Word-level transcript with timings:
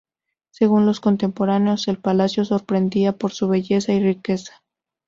Según 0.49 0.87
los 0.87 0.99
contemporáneos, 0.99 1.87
el 1.87 1.99
palacio 1.99 2.43
sorprendía 2.43 3.11
por 3.19 3.33
su 3.33 3.47
belleza 3.47 3.93
y 3.93 3.99
riqueza. 4.01 4.63